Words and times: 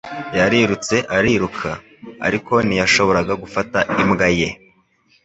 Yarirutse 0.37 0.95
ariruka, 1.17 1.71
ariko 2.27 2.53
ntiyashobora 2.67 3.21
gufata 3.43 3.79
imbwa 4.01 4.27
ye. 4.39 4.49